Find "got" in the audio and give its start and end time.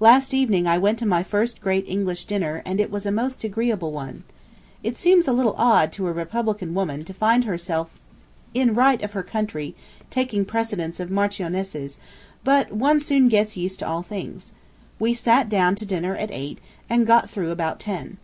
17.06-17.28